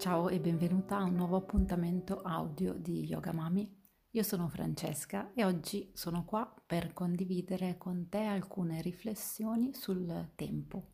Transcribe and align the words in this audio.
Ciao 0.00 0.30
e 0.30 0.40
benvenuta 0.40 0.96
a 0.96 1.02
un 1.02 1.14
nuovo 1.14 1.36
appuntamento 1.36 2.22
audio 2.22 2.72
di 2.72 3.04
Yoga 3.04 3.34
Mami. 3.34 3.70
Io 4.12 4.22
sono 4.22 4.48
Francesca 4.48 5.30
e 5.34 5.44
oggi 5.44 5.90
sono 5.92 6.24
qua 6.24 6.50
per 6.64 6.94
condividere 6.94 7.76
con 7.76 8.08
te 8.08 8.24
alcune 8.24 8.80
riflessioni 8.80 9.74
sul 9.74 10.30
tempo. 10.36 10.92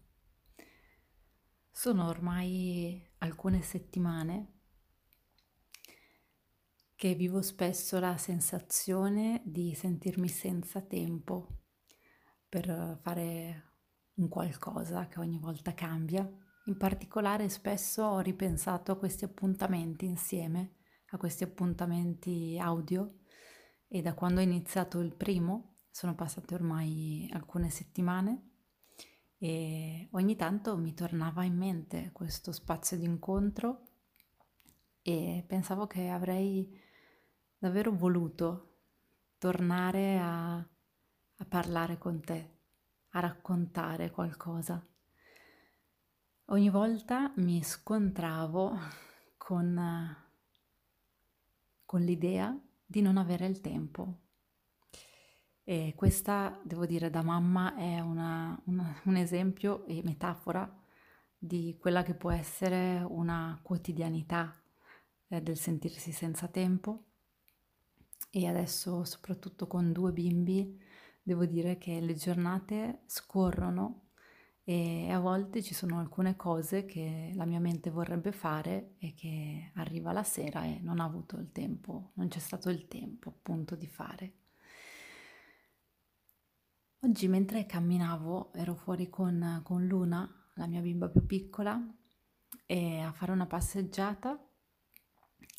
Sono 1.71 2.09
ormai 2.09 3.01
alcune 3.19 3.63
settimane 3.63 4.55
che 6.97 7.15
vivo 7.15 7.43
spesso 7.43 8.01
la 8.01 8.17
sensazione 8.17 9.41
di 9.45 9.73
sentirmi 9.73 10.27
senza 10.27 10.81
tempo 10.81 11.61
per 12.49 12.99
fare 13.01 13.75
un 14.15 14.29
qualcosa 14.29 15.07
che 15.07 15.21
ogni 15.21 15.39
volta 15.39 15.75
cambia. 15.75 16.29
In 16.69 16.77
particolare 16.77 17.49
spesso 17.49 18.03
ho 18.03 18.19
ripensato 18.19 18.91
a 18.91 18.97
questi 18.97 19.25
appuntamenti 19.25 20.05
insieme, 20.05 20.79
a 21.11 21.17
questi 21.17 21.45
appuntamenti 21.45 22.59
audio 22.61 23.21
e 23.87 24.03
da 24.03 24.15
quando 24.15 24.41
ho 24.41 24.43
iniziato 24.43 24.99
il 24.99 25.15
primo, 25.15 25.77
sono 25.91 26.17
passate 26.17 26.55
ormai 26.55 27.31
alcune 27.33 27.71
settimane 27.71 28.51
e 29.39 30.09
ogni 30.11 30.35
tanto 30.35 30.77
mi 30.77 30.93
tornava 30.93 31.45
in 31.45 31.57
mente 31.57 32.11
questo 32.13 32.51
spazio 32.51 32.97
di 32.97 33.05
incontro 33.05 33.83
e 35.03 35.45
pensavo 35.47 35.87
che 35.87 36.09
avrei 36.09 36.69
davvero 37.57 37.93
voluto 37.93 38.79
tornare 39.39 40.19
a, 40.19 40.57
a 40.57 41.45
parlare 41.49 41.97
con 41.97 42.21
te, 42.23 42.51
a 43.11 43.21
raccontare 43.21 44.11
qualcosa. 44.11 44.85
Ogni 46.51 46.71
volta 46.71 47.33
mi 47.39 47.61
scontravo 47.61 48.79
con, 49.37 50.17
con 51.85 52.01
l'idea 52.01 52.57
di 52.85 53.01
non 53.01 53.17
avere 53.17 53.47
il 53.47 53.61
tempo. 53.61 54.19
E 55.65 55.95
questa, 55.97 56.57
devo 56.63 56.87
dire, 56.87 57.11
da 57.11 57.23
mamma 57.23 57.75
è 57.75 57.99
una, 57.99 58.57
una, 58.67 59.01
un 59.07 59.17
esempio 59.17 59.85
e 59.87 60.03
metafora 60.05 60.73
di 61.37 61.77
quella 61.81 62.05
che 62.05 62.15
può 62.15 62.31
essere 62.31 63.05
una 63.09 63.59
quotidianità 63.61 64.55
eh, 65.27 65.43
del 65.43 65.57
sentirsi 65.57 66.13
senza 66.13 66.47
tempo 66.47 67.07
e 68.31 68.47
adesso 68.47 69.03
soprattutto 69.03 69.67
con 69.67 69.91
due 69.91 70.13
bimbi 70.13 70.81
devo 71.21 71.45
dire 71.45 71.77
che 71.77 71.99
le 72.01 72.15
giornate 72.15 73.01
scorrono 73.07 74.06
e 74.69 75.13
a 75.13 75.21
volte 75.21 75.63
ci 75.63 75.75
sono 75.75 76.01
alcune 76.01 76.35
cose 76.35 76.87
che 76.87 77.31
la 77.37 77.45
mia 77.45 77.61
mente 77.61 77.89
vorrebbe 77.89 78.33
fare 78.33 78.97
e 78.99 79.15
che 79.15 79.71
arriva 79.75 80.11
la 80.11 80.25
sera 80.25 80.65
e 80.65 80.81
non 80.83 80.99
ha 80.99 81.05
avuto 81.05 81.37
il 81.37 81.53
tempo, 81.53 82.11
non 82.15 82.27
c'è 82.27 82.41
stato 82.41 82.69
il 82.69 82.89
tempo 82.89 83.29
appunto 83.29 83.77
di 83.77 83.87
fare. 83.87 84.33
Oggi 86.99 87.29
mentre 87.29 87.65
camminavo 87.65 88.53
ero 88.55 88.75
fuori 88.75 89.09
con, 89.09 89.61
con 89.63 89.87
Luna, 89.87 90.29
la 90.55 90.67
mia 90.67 90.81
bimba 90.81 91.09
più 91.11 91.25
piccola, 91.25 91.75
a 91.75 93.13
fare 93.13 93.31
una 93.31 93.47
passeggiata 93.47 94.37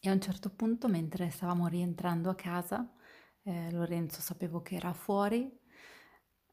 e 0.01 0.09
a 0.09 0.11
un 0.11 0.19
certo 0.19 0.49
punto, 0.49 0.89
mentre 0.89 1.29
stavamo 1.29 1.67
rientrando 1.67 2.29
a 2.29 2.35
casa, 2.35 2.93
eh, 3.43 3.71
Lorenzo 3.71 4.19
sapevo 4.19 4.61
che 4.61 4.75
era 4.75 4.91
fuori, 4.91 5.49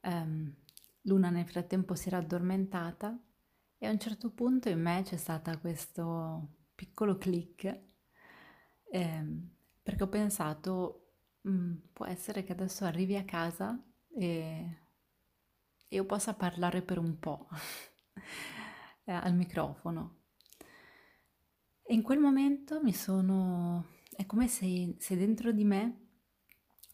ehm, 0.03 0.63
Luna 1.07 1.31
nel 1.31 1.47
frattempo 1.47 1.95
si 1.95 2.09
era 2.09 2.19
addormentata 2.19 3.19
e 3.79 3.87
a 3.87 3.91
un 3.91 3.99
certo 3.99 4.31
punto 4.31 4.69
in 4.69 4.81
me 4.81 5.03
c'è 5.05 5.17
stato 5.17 5.57
questo 5.61 6.49
piccolo 6.75 7.19
click 7.19 7.81
ehm, 8.91 9.51
perché 9.83 10.03
ho 10.03 10.09
pensato 10.09 11.13
mm, 11.49 11.75
può 11.93 12.07
essere 12.07 12.43
che 12.43 12.53
adesso 12.53 12.85
arrivi 12.85 13.17
a 13.17 13.25
casa 13.25 13.79
e, 14.09 14.79
io 15.89 16.05
possa 16.07 16.35
parlare 16.35 16.83
per 16.83 16.99
un 16.99 17.19
po' 17.19 17.47
al 19.05 19.35
microfono. 19.35 20.23
E 21.83 21.95
in 21.95 22.03
quel 22.03 22.19
momento 22.19 22.83
mi 22.83 22.93
sono... 22.93 23.87
è 24.17 24.27
come 24.27 24.49
se, 24.49 24.97
se 24.99 25.17
dentro 25.17 25.53
di 25.53 25.65
me 25.65 26.04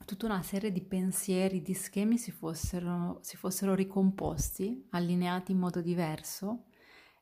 tutta 0.04 0.26
una 0.26 0.42
serie 0.42 0.72
di 0.72 0.82
pensieri, 0.82 1.62
di 1.62 1.74
schemi 1.74 2.18
si 2.18 2.30
fossero, 2.30 3.18
si 3.22 3.36
fossero 3.36 3.74
ricomposti, 3.74 4.86
allineati 4.90 5.52
in 5.52 5.58
modo 5.58 5.80
diverso 5.80 6.66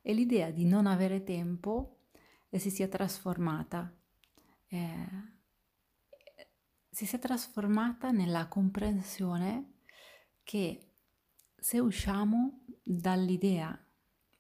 e 0.01 0.15
l'idea 0.15 0.51
di 0.51 0.65
non 0.65 0.87
avere 0.87 1.23
tempo 1.23 1.99
eh, 2.49 2.59
si 2.59 2.71
sia 2.71 2.89
trasformata. 2.89 3.93
Eh, 4.69 5.37
si 6.91 7.07
sia 7.07 7.19
trasformata 7.19 8.11
nella 8.11 8.49
comprensione 8.49 9.83
che 10.43 10.95
se 11.55 11.79
usciamo 11.79 12.65
dall'idea, 12.83 13.79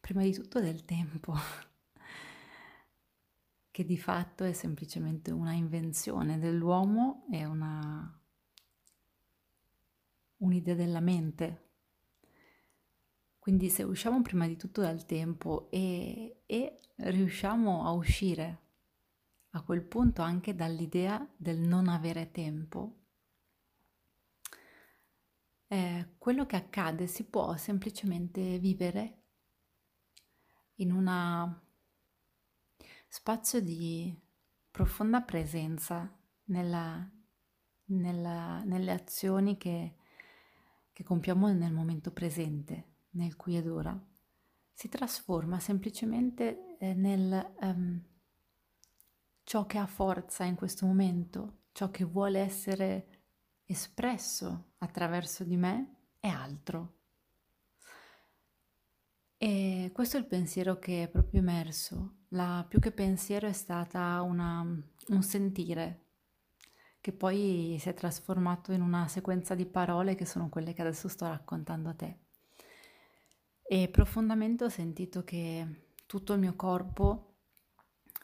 prima 0.00 0.22
di 0.22 0.32
tutto 0.32 0.60
del 0.60 0.84
tempo, 0.84 1.34
che 3.70 3.84
di 3.84 3.98
fatto 3.98 4.44
è 4.44 4.52
semplicemente 4.52 5.30
una 5.30 5.52
invenzione 5.52 6.38
dell'uomo 6.38 7.26
e 7.30 7.44
una, 7.44 8.17
un'idea 10.48 10.74
della 10.74 11.00
mente. 11.00 11.66
Quindi 13.38 13.70
se 13.70 13.82
usciamo 13.82 14.20
prima 14.22 14.46
di 14.46 14.56
tutto 14.56 14.80
dal 14.80 15.06
tempo 15.06 15.70
e, 15.70 16.42
e 16.44 16.80
riusciamo 16.96 17.86
a 17.86 17.92
uscire 17.92 18.66
a 19.50 19.62
quel 19.62 19.82
punto 19.82 20.22
anche 20.22 20.54
dall'idea 20.54 21.26
del 21.36 21.58
non 21.58 21.88
avere 21.88 22.30
tempo, 22.30 22.96
eh, 25.68 26.14
quello 26.18 26.46
che 26.46 26.56
accade 26.56 27.06
si 27.06 27.24
può 27.24 27.56
semplicemente 27.56 28.58
vivere 28.58 29.22
in 30.76 30.92
una 30.92 31.62
spazio 33.08 33.60
di 33.60 34.14
profonda 34.70 35.22
presenza 35.22 36.14
nella, 36.44 37.10
nella, 37.86 38.62
nelle 38.64 38.92
azioni 38.92 39.56
che, 39.56 39.94
che 40.98 41.04
compiamo 41.04 41.52
nel 41.52 41.72
momento 41.72 42.10
presente, 42.10 42.86
nel 43.10 43.36
qui 43.36 43.56
ed 43.56 43.68
ora, 43.68 43.96
si 44.72 44.88
trasforma 44.88 45.60
semplicemente 45.60 46.76
eh, 46.76 46.92
nel 46.92 47.52
um, 47.60 48.02
ciò 49.44 49.64
che 49.64 49.78
ha 49.78 49.86
forza 49.86 50.42
in 50.42 50.56
questo 50.56 50.86
momento, 50.86 51.66
ciò 51.70 51.92
che 51.92 52.02
vuole 52.02 52.40
essere 52.40 53.20
espresso 53.64 54.72
attraverso 54.78 55.44
di 55.44 55.56
me 55.56 55.98
è 56.18 56.26
altro. 56.26 56.96
E 59.36 59.92
questo 59.94 60.16
è 60.16 60.20
il 60.20 60.26
pensiero 60.26 60.80
che 60.80 61.04
è 61.04 61.08
proprio 61.08 61.38
emerso 61.38 62.24
la 62.30 62.66
più 62.68 62.80
che 62.80 62.90
pensiero 62.90 63.46
è 63.46 63.52
stata 63.52 64.20
una, 64.22 64.62
un 64.62 65.22
sentire 65.22 66.06
che 67.08 67.14
poi 67.14 67.78
si 67.80 67.88
è 67.88 67.94
trasformato 67.94 68.70
in 68.72 68.82
una 68.82 69.08
sequenza 69.08 69.54
di 69.54 69.64
parole 69.64 70.14
che 70.14 70.26
sono 70.26 70.50
quelle 70.50 70.74
che 70.74 70.82
adesso 70.82 71.08
sto 71.08 71.26
raccontando 71.26 71.88
a 71.88 71.94
te. 71.94 72.18
E 73.62 73.88
profondamente 73.88 74.64
ho 74.64 74.68
sentito 74.68 75.24
che 75.24 75.94
tutto 76.04 76.34
il 76.34 76.38
mio 76.38 76.54
corpo 76.54 77.36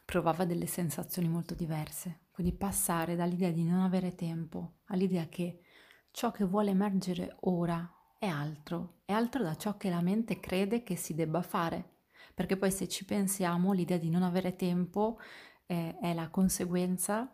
provava 0.04 0.44
delle 0.44 0.66
sensazioni 0.66 1.30
molto 1.30 1.54
diverse. 1.54 2.26
Quindi 2.30 2.52
passare 2.52 3.16
dall'idea 3.16 3.50
di 3.52 3.64
non 3.64 3.80
avere 3.80 4.14
tempo 4.14 4.80
all'idea 4.88 5.28
che 5.28 5.62
ciò 6.10 6.30
che 6.30 6.44
vuole 6.44 6.68
emergere 6.68 7.36
ora 7.40 7.90
è 8.18 8.26
altro, 8.26 9.00
è 9.06 9.12
altro 9.12 9.42
da 9.42 9.56
ciò 9.56 9.78
che 9.78 9.88
la 9.88 10.02
mente 10.02 10.40
crede 10.40 10.82
che 10.82 10.96
si 10.96 11.14
debba 11.14 11.40
fare 11.40 12.00
perché 12.34 12.58
poi 12.58 12.70
se 12.70 12.86
ci 12.86 13.06
pensiamo 13.06 13.72
l'idea 13.72 13.96
di 13.96 14.10
non 14.10 14.22
avere 14.22 14.56
tempo 14.56 15.18
eh, 15.64 15.96
è 16.02 16.12
la 16.12 16.28
conseguenza 16.28 17.32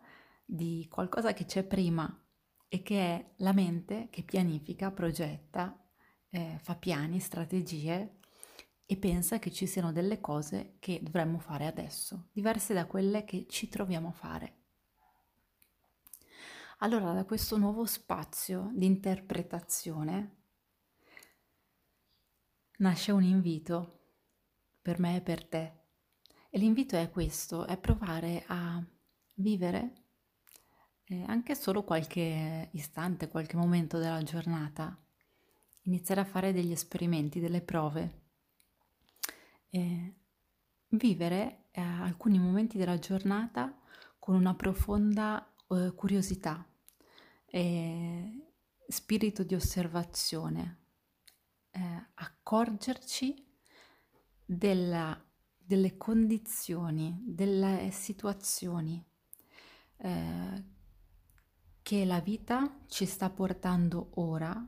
di 0.53 0.85
qualcosa 0.89 1.31
che 1.31 1.45
c'è 1.45 1.63
prima 1.63 2.13
e 2.67 2.81
che 2.81 2.99
è 2.99 3.33
la 3.37 3.53
mente 3.53 4.09
che 4.09 4.23
pianifica, 4.23 4.91
progetta, 4.91 5.81
eh, 6.29 6.57
fa 6.61 6.75
piani, 6.75 7.21
strategie 7.21 8.17
e 8.85 8.97
pensa 8.97 9.39
che 9.39 9.49
ci 9.49 9.65
siano 9.65 9.93
delle 9.93 10.19
cose 10.19 10.75
che 10.79 10.99
dovremmo 11.01 11.39
fare 11.39 11.67
adesso, 11.67 12.27
diverse 12.33 12.73
da 12.73 12.85
quelle 12.85 13.23
che 13.23 13.45
ci 13.47 13.69
troviamo 13.69 14.09
a 14.09 14.11
fare. 14.11 14.55
Allora, 16.79 17.13
da 17.13 17.23
questo 17.23 17.57
nuovo 17.57 17.85
spazio 17.85 18.71
di 18.73 18.85
interpretazione 18.85 20.39
nasce 22.79 23.13
un 23.13 23.23
invito 23.23 23.99
per 24.81 24.99
me 24.99 25.15
e 25.15 25.21
per 25.21 25.45
te. 25.45 25.79
E 26.49 26.57
l'invito 26.57 26.97
è 26.97 27.09
questo, 27.09 27.65
è 27.65 27.77
provare 27.77 28.43
a 28.47 28.83
vivere 29.35 30.00
anche 31.25 31.55
solo 31.55 31.83
qualche 31.83 32.69
istante, 32.71 33.27
qualche 33.27 33.57
momento 33.57 33.97
della 33.97 34.21
giornata, 34.23 34.97
iniziare 35.83 36.21
a 36.21 36.25
fare 36.25 36.53
degli 36.53 36.71
esperimenti, 36.71 37.39
delle 37.39 37.61
prove, 37.61 38.21
eh, 39.69 40.13
vivere 40.89 41.65
eh, 41.71 41.81
alcuni 41.81 42.39
momenti 42.39 42.77
della 42.77 42.99
giornata 42.99 43.77
con 44.19 44.35
una 44.35 44.55
profonda 44.55 45.53
eh, 45.69 45.93
curiosità 45.95 46.65
e 47.45 48.53
spirito 48.87 49.43
di 49.43 49.55
osservazione, 49.55 50.79
eh, 51.71 52.09
accorgerci 52.15 53.47
della, 54.45 55.19
delle 55.57 55.97
condizioni, 55.97 57.21
delle 57.25 57.89
situazioni 57.91 59.03
eh, 59.97 60.63
che 61.91 62.05
la 62.05 62.21
vita 62.21 62.83
ci 62.87 63.05
sta 63.05 63.29
portando 63.29 64.11
ora 64.13 64.65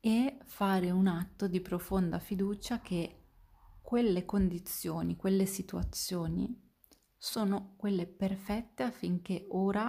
e 0.00 0.38
fare 0.42 0.90
un 0.90 1.06
atto 1.06 1.46
di 1.46 1.60
profonda 1.60 2.18
fiducia 2.18 2.80
che 2.80 3.28
quelle 3.80 4.24
condizioni, 4.24 5.14
quelle 5.14 5.46
situazioni 5.46 6.60
sono 7.16 7.74
quelle 7.76 8.08
perfette 8.08 8.82
affinché 8.82 9.46
ora 9.50 9.88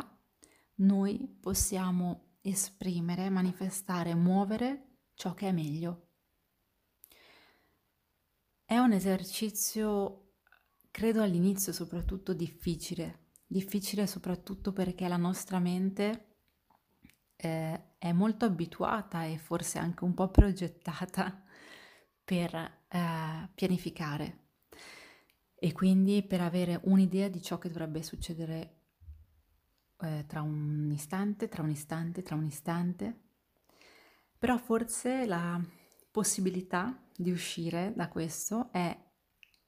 noi 0.76 1.28
possiamo 1.42 2.36
esprimere, 2.42 3.32
manifestare, 3.32 4.14
muovere 4.14 4.98
ciò 5.16 5.34
che 5.34 5.48
è 5.48 5.52
meglio. 5.52 6.10
È 8.64 8.78
un 8.78 8.92
esercizio, 8.92 10.34
credo 10.92 11.24
all'inizio 11.24 11.74
soprattutto 11.74 12.34
difficile, 12.34 13.27
difficile 13.48 14.06
soprattutto 14.06 14.74
perché 14.74 15.08
la 15.08 15.18
nostra 15.18 15.60
mente 15.60 16.36
eh, 17.38 17.98
è 17.98 18.12
molto 18.12 18.46
abituata 18.46 19.24
e 19.24 19.38
forse 19.38 19.80
anche 19.80 20.04
un 20.04 20.14
po' 20.14 20.30
progettata 20.30 21.44
per 22.24 22.54
eh, 22.54 23.50
pianificare 23.56 24.46
e 25.56 25.72
quindi 25.72 26.22
per 26.24 26.42
avere 26.42 26.80
un'idea 26.84 27.30
di 27.30 27.42
ciò 27.42 27.58
che 27.58 27.70
dovrebbe 27.70 28.04
succedere 28.04 28.82
eh, 30.02 30.26
tra 30.28 30.42
un 30.42 30.92
istante, 30.92 31.48
tra 31.48 31.64
un 31.64 31.70
istante, 31.70 32.22
tra 32.22 32.36
un 32.36 32.46
istante. 32.46 33.22
Però 34.38 34.58
forse 34.58 35.26
la 35.26 35.60
possibilità 36.12 36.96
di 37.16 37.32
uscire 37.32 37.94
da 37.96 38.08
questo 38.08 38.72
è 38.72 38.96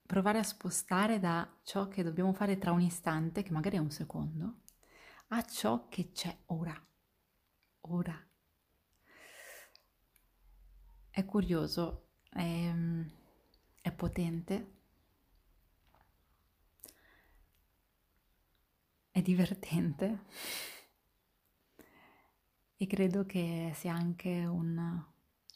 provare 0.09 0.39
a 0.39 0.43
spostare 0.43 1.19
da 1.19 1.47
ciò 1.61 1.87
che 1.87 2.01
dobbiamo 2.01 2.33
fare 2.33 2.57
tra 2.57 2.71
un 2.71 2.81
istante, 2.81 3.43
che 3.43 3.51
magari 3.51 3.75
è 3.75 3.79
un 3.79 3.91
secondo, 3.91 4.61
a 5.27 5.43
ciò 5.43 5.87
che 5.87 6.11
c'è 6.11 6.35
ora. 6.47 6.73
Ora. 7.81 8.27
È 11.11 11.23
curioso, 11.25 12.13
è, 12.27 12.73
è 13.81 13.91
potente, 13.91 14.77
è 19.11 19.21
divertente 19.21 20.23
e 22.77 22.87
credo 22.87 23.27
che 23.27 23.73
sia 23.75 23.93
anche 23.93 24.43
un, 24.43 25.05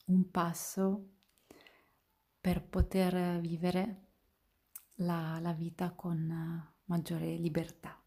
un 0.05 0.29
passo 0.29 1.09
per 2.39 2.63
poter 2.63 3.39
vivere 3.39 4.02
la, 4.95 5.39
la 5.41 5.53
vita 5.53 5.91
con 5.91 6.71
maggiore 6.85 7.37
libertà. 7.37 7.97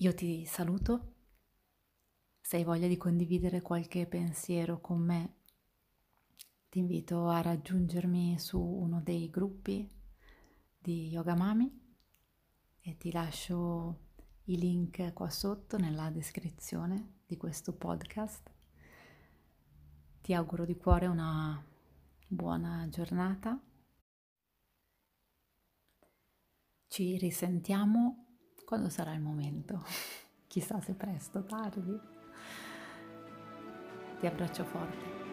Io 0.00 0.14
ti 0.14 0.44
saluto, 0.44 1.14
se 2.40 2.56
hai 2.58 2.64
voglia 2.64 2.86
di 2.86 2.96
condividere 2.96 3.62
qualche 3.62 4.06
pensiero 4.06 4.80
con 4.80 5.00
me, 5.00 5.34
ti 6.68 6.78
invito 6.78 7.28
a 7.28 7.40
raggiungermi 7.40 8.38
su 8.38 8.60
uno 8.60 9.00
dei 9.00 9.30
gruppi 9.30 9.90
di 10.78 11.08
Yoga 11.08 11.34
Mami 11.34 11.84
e 12.80 12.96
ti 12.98 13.10
lascio 13.10 14.04
i 14.44 14.58
link 14.58 15.12
qua 15.14 15.30
sotto 15.30 15.78
nella 15.78 16.10
descrizione 16.10 17.20
di 17.26 17.36
questo 17.36 17.72
podcast. 17.72 18.52
Ti 20.20 20.34
auguro 20.34 20.64
di 20.64 20.76
cuore 20.76 21.06
una 21.06 21.64
buona 22.26 22.86
giornata. 22.88 23.58
Ci 26.88 27.16
risentiamo 27.18 28.38
quando 28.64 28.88
sarà 28.88 29.12
il 29.12 29.20
momento. 29.20 29.84
Chissà 30.46 30.80
se 30.80 30.94
presto, 30.94 31.44
tardi. 31.44 31.98
Ti 34.18 34.26
abbraccio 34.26 34.64
forte. 34.64 35.25